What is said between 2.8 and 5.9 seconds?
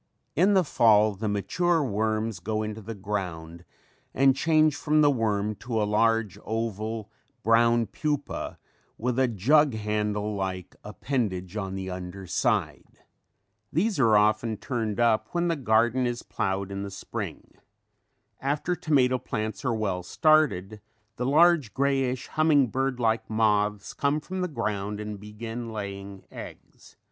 the ground and change from the worm to a